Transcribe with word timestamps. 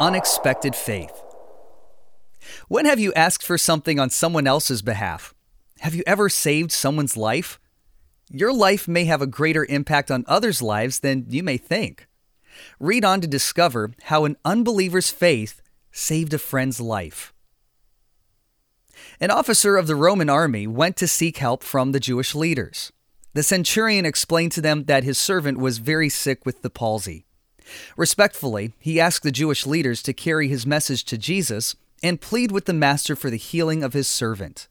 Unexpected 0.00 0.74
Faith. 0.74 1.22
When 2.68 2.86
have 2.86 2.98
you 2.98 3.12
asked 3.14 3.44
for 3.44 3.58
something 3.58 4.00
on 4.00 4.10
someone 4.10 4.46
else's 4.46 4.82
behalf? 4.82 5.34
Have 5.80 5.94
you 5.94 6.02
ever 6.06 6.28
saved 6.28 6.72
someone's 6.72 7.16
life? 7.16 7.60
Your 8.30 8.52
life 8.52 8.88
may 8.88 9.04
have 9.04 9.20
a 9.20 9.26
greater 9.26 9.64
impact 9.66 10.10
on 10.10 10.24
others' 10.26 10.62
lives 10.62 11.00
than 11.00 11.26
you 11.28 11.42
may 11.42 11.56
think. 11.56 12.08
Read 12.80 13.04
on 13.04 13.20
to 13.20 13.28
discover 13.28 13.92
how 14.04 14.24
an 14.24 14.36
unbeliever's 14.44 15.10
faith 15.10 15.60
saved 15.90 16.32
a 16.32 16.38
friend's 16.38 16.80
life. 16.80 17.32
An 19.20 19.30
officer 19.30 19.76
of 19.76 19.86
the 19.86 19.96
Roman 19.96 20.30
army 20.30 20.66
went 20.66 20.96
to 20.96 21.08
seek 21.08 21.38
help 21.38 21.62
from 21.62 21.92
the 21.92 22.00
Jewish 22.00 22.34
leaders. 22.34 22.92
The 23.34 23.42
centurion 23.42 24.06
explained 24.06 24.52
to 24.52 24.60
them 24.60 24.84
that 24.84 25.04
his 25.04 25.18
servant 25.18 25.58
was 25.58 25.78
very 25.78 26.08
sick 26.08 26.44
with 26.44 26.62
the 26.62 26.70
palsy. 26.70 27.26
Respectfully, 27.96 28.72
he 28.78 29.00
asked 29.00 29.22
the 29.22 29.32
Jewish 29.32 29.66
leaders 29.66 30.02
to 30.02 30.12
carry 30.12 30.48
his 30.48 30.66
message 30.66 31.04
to 31.04 31.18
Jesus 31.18 31.76
and 32.02 32.20
plead 32.20 32.50
with 32.50 32.64
the 32.64 32.72
master 32.72 33.14
for 33.14 33.30
the 33.30 33.36
healing 33.36 33.82
of 33.82 33.92
his 33.92 34.08
servant. 34.08 34.68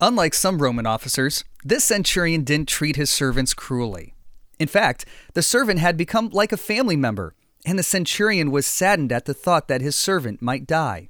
Unlike 0.00 0.34
some 0.34 0.60
Roman 0.60 0.86
officers, 0.86 1.44
this 1.64 1.84
centurion 1.84 2.44
didn't 2.44 2.68
treat 2.68 2.96
his 2.96 3.10
servants 3.10 3.54
cruelly. 3.54 4.14
In 4.58 4.68
fact, 4.68 5.06
the 5.34 5.42
servant 5.42 5.78
had 5.78 5.96
become 5.96 6.28
like 6.30 6.52
a 6.52 6.56
family 6.56 6.96
member, 6.96 7.34
and 7.64 7.78
the 7.78 7.84
centurion 7.84 8.50
was 8.50 8.66
saddened 8.66 9.12
at 9.12 9.24
the 9.24 9.34
thought 9.34 9.68
that 9.68 9.80
his 9.80 9.96
servant 9.96 10.42
might 10.42 10.66
die. 10.66 11.08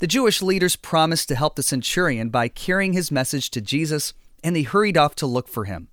The 0.00 0.06
Jewish 0.06 0.42
leaders 0.42 0.76
promised 0.76 1.28
to 1.28 1.36
help 1.36 1.54
the 1.54 1.62
centurion 1.62 2.28
by 2.28 2.48
carrying 2.48 2.92
his 2.92 3.12
message 3.12 3.50
to 3.50 3.60
Jesus, 3.60 4.12
and 4.42 4.54
they 4.56 4.62
hurried 4.62 4.96
off 4.96 5.14
to 5.16 5.26
look 5.26 5.48
for 5.48 5.64
him. 5.64 5.88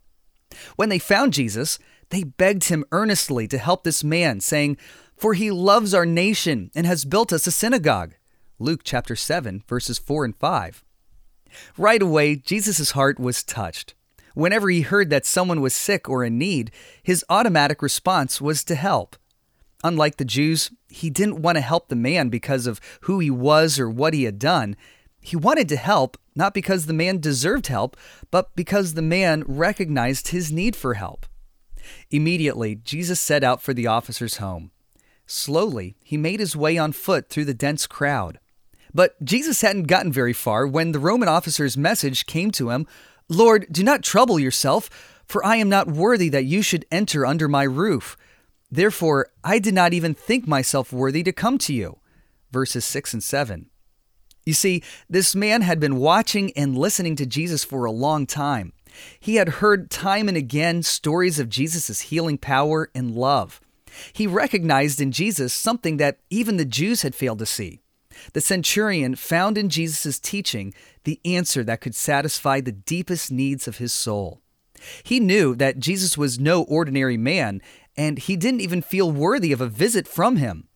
When 0.75 0.89
they 0.89 0.99
found 0.99 1.33
Jesus, 1.33 1.77
they 2.09 2.23
begged 2.23 2.65
him 2.65 2.85
earnestly 2.91 3.47
to 3.47 3.57
help 3.57 3.83
this 3.83 4.03
man, 4.03 4.39
saying, 4.39 4.77
For 5.15 5.33
he 5.33 5.51
loves 5.51 5.93
our 5.93 6.05
nation 6.05 6.71
and 6.75 6.85
has 6.85 7.05
built 7.05 7.33
us 7.33 7.47
a 7.47 7.51
synagogue. 7.51 8.15
Luke 8.59 8.81
chapter 8.83 9.15
7, 9.15 9.63
verses 9.67 9.99
4 9.99 10.25
and 10.25 10.35
5. 10.35 10.83
Right 11.77 12.01
away, 12.01 12.35
Jesus' 12.35 12.91
heart 12.91 13.19
was 13.19 13.43
touched. 13.43 13.93
Whenever 14.33 14.69
he 14.69 14.81
heard 14.81 15.09
that 15.09 15.25
someone 15.25 15.61
was 15.61 15.73
sick 15.73 16.07
or 16.07 16.23
in 16.23 16.37
need, 16.37 16.71
his 17.01 17.25
automatic 17.29 17.81
response 17.81 18.39
was 18.39 18.63
to 18.63 18.75
help. 18.75 19.15
Unlike 19.83 20.17
the 20.17 20.25
Jews, 20.25 20.71
he 20.89 21.09
didn't 21.09 21.41
want 21.41 21.55
to 21.55 21.61
help 21.61 21.87
the 21.87 21.95
man 21.95 22.29
because 22.29 22.67
of 22.67 22.81
who 23.01 23.19
he 23.19 23.29
was 23.29 23.79
or 23.79 23.89
what 23.89 24.13
he 24.13 24.23
had 24.23 24.39
done. 24.39 24.75
He 25.19 25.35
wanted 25.35 25.69
to 25.69 25.75
help 25.75 26.17
not 26.35 26.53
because 26.53 26.85
the 26.85 26.93
man 26.93 27.19
deserved 27.19 27.67
help, 27.67 27.97
but 28.31 28.55
because 28.55 28.93
the 28.93 29.01
man 29.01 29.43
recognized 29.47 30.29
his 30.29 30.51
need 30.51 30.75
for 30.75 30.95
help. 30.95 31.25
Immediately, 32.11 32.75
Jesus 32.75 33.19
set 33.19 33.43
out 33.43 33.61
for 33.61 33.73
the 33.73 33.87
officer's 33.87 34.37
home. 34.37 34.71
Slowly, 35.25 35.97
he 36.03 36.17
made 36.17 36.39
his 36.39 36.55
way 36.55 36.77
on 36.77 36.91
foot 36.91 37.29
through 37.29 37.45
the 37.45 37.53
dense 37.53 37.85
crowd. 37.85 38.39
But 38.93 39.21
Jesus 39.23 39.61
hadn't 39.61 39.83
gotten 39.83 40.11
very 40.11 40.33
far 40.33 40.65
when 40.65 40.91
the 40.91 40.99
Roman 40.99 41.27
officer's 41.27 41.77
message 41.77 42.25
came 42.25 42.51
to 42.51 42.69
him 42.69 42.87
Lord, 43.29 43.67
do 43.69 43.83
not 43.83 44.03
trouble 44.03 44.39
yourself, 44.39 44.89
for 45.25 45.45
I 45.45 45.57
am 45.57 45.67
not 45.67 45.89
worthy 45.89 46.29
that 46.29 46.45
you 46.45 46.61
should 46.61 46.85
enter 46.89 47.25
under 47.25 47.49
my 47.49 47.63
roof. 47.63 48.15
Therefore, 48.71 49.27
I 49.43 49.59
did 49.59 49.73
not 49.73 49.93
even 49.93 50.13
think 50.13 50.47
myself 50.47 50.93
worthy 50.93 51.23
to 51.23 51.33
come 51.33 51.57
to 51.59 51.73
you. 51.73 51.99
Verses 52.51 52.85
6 52.85 53.13
and 53.13 53.23
7. 53.23 53.69
You 54.45 54.53
see, 54.53 54.81
this 55.09 55.35
man 55.35 55.61
had 55.61 55.79
been 55.79 55.97
watching 55.97 56.53
and 56.55 56.77
listening 56.77 57.17
to 57.17 57.25
Jesus 57.25 57.65
for 57.65 57.83
a 57.83 57.91
long 57.91 58.25
time. 58.25 58.71
He 59.19 59.35
had 59.35 59.49
heard 59.49 59.89
time 59.89 60.27
and 60.27 60.37
again 60.37 60.83
stories 60.83 61.39
of 61.39 61.49
Jesus' 61.49 62.01
healing 62.01 62.37
power 62.37 62.89
and 62.95 63.15
love. 63.15 63.61
He 64.13 64.27
recognized 64.27 65.01
in 65.01 65.11
Jesus 65.11 65.53
something 65.53 65.97
that 65.97 66.19
even 66.29 66.57
the 66.57 66.65
Jews 66.65 67.01
had 67.01 67.15
failed 67.15 67.39
to 67.39 67.45
see. 67.45 67.81
The 68.33 68.41
centurion 68.41 69.15
found 69.15 69.57
in 69.57 69.69
Jesus' 69.69 70.19
teaching 70.19 70.73
the 71.03 71.19
answer 71.23 71.63
that 71.63 71.81
could 71.81 71.95
satisfy 71.95 72.61
the 72.61 72.71
deepest 72.71 73.31
needs 73.31 73.67
of 73.67 73.77
his 73.77 73.93
soul. 73.93 74.41
He 75.03 75.19
knew 75.19 75.55
that 75.55 75.79
Jesus 75.79 76.17
was 76.17 76.39
no 76.39 76.63
ordinary 76.63 77.17
man, 77.17 77.61
and 77.95 78.19
he 78.19 78.35
didn't 78.35 78.61
even 78.61 78.81
feel 78.81 79.11
worthy 79.11 79.51
of 79.51 79.61
a 79.61 79.67
visit 79.67 80.07
from 80.07 80.37
him. 80.37 80.67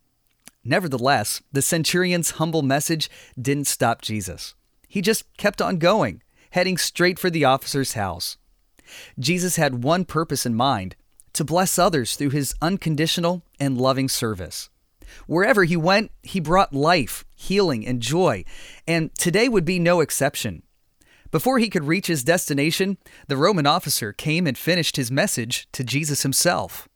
Nevertheless, 0.64 1.42
the 1.52 1.62
centurion's 1.62 2.32
humble 2.32 2.62
message 2.62 3.10
didn't 3.40 3.68
stop 3.68 4.02
Jesus. 4.02 4.56
He 4.88 5.02
just 5.02 5.26
kept 5.38 5.62
on 5.62 5.78
going 5.78 6.22
heading 6.52 6.78
straight 6.78 7.20
for 7.20 7.30
the 7.30 7.46
officer's 7.46 7.94
house. 7.94 8.38
Jesus 9.20 9.56
had 9.56 9.84
one 9.84 10.06
purpose 10.06 10.46
in 10.46 10.56
mind 10.56 10.96
to 11.34 11.44
bless 11.44 11.80
others 11.80 12.16
through 12.16 12.30
his 12.30 12.54
unconditional 12.62 13.44
and 13.60 13.78
loving 13.78 14.10
service. 14.10 14.70
Wherever 15.28 15.64
he 15.64 15.76
went, 15.76 16.12
he 16.24 16.40
brought 16.40 16.74
life, 16.74 17.26
healing, 17.36 17.86
and 17.86 18.02
joy, 18.02 18.46
and 18.88 19.14
today 19.16 19.50
would 19.50 19.66
be 19.66 19.80
no 19.80 20.00
exception. 20.00 20.64
Before 21.32 21.60
he 21.60 21.70
could 21.70 21.86
reach 21.86 22.08
his 22.08 22.24
destination, 22.24 22.98
the 23.28 23.38
Roman 23.38 23.66
officer 23.66 24.12
came 24.12 24.46
and 24.46 24.58
finished 24.58 24.98
his 24.98 25.12
message 25.12 25.68
to 25.72 25.84
Jesus 25.84 26.24
himself. 26.24 26.90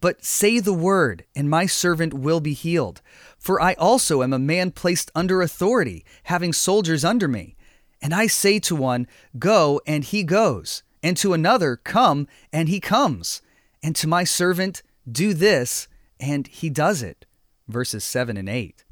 But 0.00 0.24
say 0.24 0.60
the 0.60 0.72
word, 0.72 1.24
and 1.34 1.50
my 1.50 1.66
servant 1.66 2.14
will 2.14 2.38
be 2.38 2.52
healed. 2.52 3.02
For 3.36 3.60
I 3.60 3.74
also 3.74 4.22
am 4.22 4.32
a 4.32 4.38
man 4.38 4.70
placed 4.70 5.10
under 5.14 5.42
authority, 5.42 6.04
having 6.24 6.52
soldiers 6.52 7.04
under 7.04 7.26
me. 7.26 7.56
And 8.00 8.14
I 8.14 8.26
say 8.26 8.58
to 8.60 8.76
one, 8.76 9.06
Go, 9.38 9.80
and 9.86 10.04
he 10.04 10.22
goes, 10.22 10.82
and 11.02 11.16
to 11.18 11.32
another, 11.32 11.76
Come, 11.76 12.26
and 12.52 12.68
he 12.68 12.80
comes, 12.80 13.42
and 13.82 13.94
to 13.96 14.06
my 14.06 14.24
servant, 14.24 14.82
Do 15.10 15.34
this, 15.34 15.88
and 16.20 16.46
he 16.46 16.70
does 16.70 17.02
it. 17.02 17.26
Verses 17.68 18.04
7 18.04 18.36
and 18.36 18.48
8. 18.48 18.84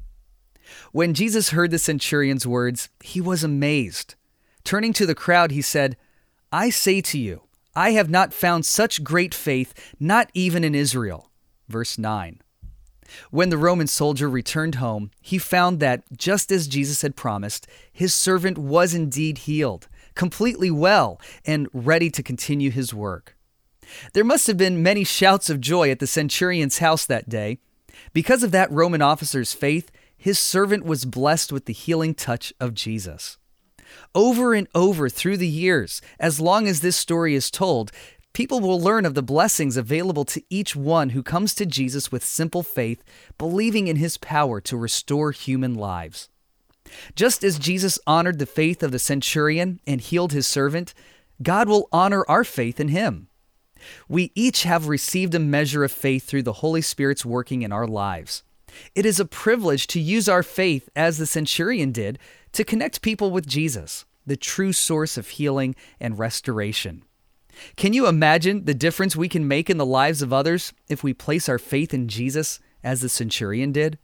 When 0.91 1.13
Jesus 1.13 1.49
heard 1.49 1.71
the 1.71 1.79
centurion's 1.79 2.45
words, 2.45 2.89
he 3.01 3.21
was 3.21 3.43
amazed. 3.43 4.15
Turning 4.63 4.93
to 4.93 5.05
the 5.05 5.15
crowd, 5.15 5.51
he 5.51 5.61
said, 5.61 5.97
I 6.51 6.69
say 6.69 7.01
to 7.01 7.17
you, 7.17 7.43
I 7.75 7.91
have 7.91 8.09
not 8.09 8.33
found 8.33 8.65
such 8.65 9.03
great 9.03 9.33
faith, 9.33 9.73
not 9.99 10.29
even 10.33 10.63
in 10.63 10.75
Israel. 10.75 11.31
Verse 11.67 11.97
9. 11.97 12.41
When 13.31 13.49
the 13.49 13.57
Roman 13.57 13.87
soldier 13.87 14.29
returned 14.29 14.75
home, 14.75 15.11
he 15.21 15.37
found 15.37 15.79
that, 15.79 16.03
just 16.15 16.51
as 16.51 16.67
Jesus 16.67 17.01
had 17.01 17.15
promised, 17.15 17.67
his 17.91 18.13
servant 18.13 18.57
was 18.57 18.93
indeed 18.93 19.39
healed, 19.39 19.87
completely 20.15 20.71
well, 20.71 21.19
and 21.45 21.67
ready 21.73 22.09
to 22.11 22.23
continue 22.23 22.71
his 22.71 22.93
work. 22.93 23.35
There 24.13 24.23
must 24.23 24.47
have 24.47 24.57
been 24.57 24.83
many 24.83 25.03
shouts 25.03 25.49
of 25.49 25.61
joy 25.61 25.89
at 25.91 25.99
the 25.99 26.07
centurion's 26.07 26.79
house 26.79 27.05
that 27.05 27.29
day. 27.29 27.59
Because 28.13 28.43
of 28.43 28.51
that 28.51 28.71
Roman 28.71 29.01
officer's 29.01 29.53
faith, 29.53 29.91
his 30.17 30.39
servant 30.39 30.85
was 30.85 31.05
blessed 31.05 31.51
with 31.51 31.65
the 31.65 31.73
healing 31.73 32.13
touch 32.13 32.53
of 32.59 32.73
Jesus. 32.73 33.37
Over 34.13 34.53
and 34.53 34.67
over 34.75 35.09
through 35.09 35.37
the 35.37 35.47
years, 35.47 36.01
as 36.19 36.39
long 36.39 36.67
as 36.67 36.81
this 36.81 36.97
story 36.97 37.35
is 37.35 37.49
told, 37.51 37.91
People 38.37 38.59
will 38.59 38.79
learn 38.79 39.03
of 39.03 39.15
the 39.15 39.23
blessings 39.23 39.77
available 39.77 40.23
to 40.25 40.43
each 40.47 40.75
one 40.75 41.09
who 41.09 41.23
comes 41.23 41.55
to 41.55 41.65
Jesus 41.65 42.11
with 42.11 42.23
simple 42.23 42.61
faith, 42.61 43.03
believing 43.39 43.87
in 43.87 43.95
his 43.95 44.19
power 44.19 44.61
to 44.61 44.77
restore 44.77 45.31
human 45.31 45.73
lives. 45.73 46.29
Just 47.15 47.43
as 47.43 47.57
Jesus 47.57 47.97
honored 48.05 48.37
the 48.37 48.45
faith 48.45 48.83
of 48.83 48.91
the 48.91 48.99
centurion 48.99 49.79
and 49.87 49.99
healed 49.99 50.33
his 50.33 50.45
servant, 50.45 50.93
God 51.41 51.67
will 51.67 51.89
honor 51.91 52.23
our 52.29 52.43
faith 52.43 52.79
in 52.79 52.89
him. 52.89 53.27
We 54.07 54.31
each 54.35 54.61
have 54.61 54.87
received 54.87 55.33
a 55.33 55.39
measure 55.39 55.83
of 55.83 55.91
faith 55.91 56.27
through 56.27 56.43
the 56.43 56.61
Holy 56.61 56.83
Spirit's 56.83 57.25
working 57.25 57.63
in 57.63 57.71
our 57.71 57.87
lives. 57.87 58.43
It 58.93 59.07
is 59.07 59.19
a 59.19 59.25
privilege 59.25 59.87
to 59.87 59.99
use 59.99 60.29
our 60.29 60.43
faith, 60.43 60.89
as 60.95 61.17
the 61.17 61.25
centurion 61.25 61.91
did, 61.91 62.19
to 62.51 62.63
connect 62.63 63.01
people 63.01 63.31
with 63.31 63.47
Jesus, 63.47 64.05
the 64.27 64.37
true 64.37 64.73
source 64.73 65.17
of 65.17 65.27
healing 65.27 65.75
and 65.99 66.19
restoration. 66.19 67.01
Can 67.75 67.93
you 67.93 68.07
imagine 68.07 68.65
the 68.65 68.73
difference 68.73 69.15
we 69.15 69.29
can 69.29 69.47
make 69.47 69.69
in 69.69 69.77
the 69.77 69.85
lives 69.85 70.21
of 70.21 70.33
others 70.33 70.73
if 70.87 71.03
we 71.03 71.13
place 71.13 71.47
our 71.49 71.59
faith 71.59 71.93
in 71.93 72.07
Jesus 72.07 72.59
as 72.83 73.01
the 73.01 73.09
centurion 73.09 73.71
did? 73.71 73.97